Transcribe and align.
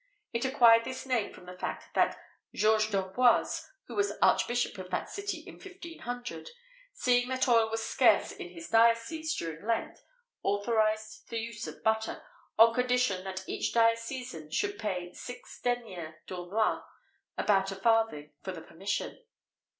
It 0.33 0.45
acquired 0.45 0.83
this 0.83 1.05
name 1.05 1.31
from 1.31 1.45
the 1.45 1.55
fact 1.59 1.93
that 1.93 2.17
George 2.55 2.89
d'Amboise, 2.89 3.69
who 3.85 3.93
was 3.93 4.13
archbishop 4.19 4.79
of 4.79 4.89
that 4.89 5.11
city 5.11 5.41
in 5.45 5.59
1500, 5.59 6.49
seeing 6.91 7.29
that 7.29 7.47
oil 7.47 7.69
was 7.69 7.83
scarce 7.85 8.31
in 8.31 8.49
his 8.49 8.67
diocese 8.69 9.35
during 9.35 9.63
Lent, 9.63 9.99
authorised 10.41 11.29
the 11.29 11.37
use 11.37 11.67
of 11.67 11.83
butter, 11.83 12.23
on 12.57 12.73
condition 12.73 13.23
that 13.25 13.47
each 13.47 13.73
diocesan 13.73 14.49
should 14.49 14.79
pay 14.79 15.13
six 15.13 15.61
deniers 15.61 16.15
Tournois 16.25 16.81
(about 17.37 17.71
a 17.71 17.75
farthing) 17.75 18.33
for 18.41 18.53
the 18.53 18.61
permission. 18.61 19.23